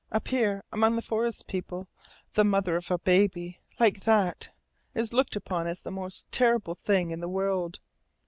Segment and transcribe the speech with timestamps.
[0.11, 1.87] Up here among the forest people
[2.33, 4.49] the mother of a baby like that
[4.95, 7.79] is looked upon as the most terrible thing in the world.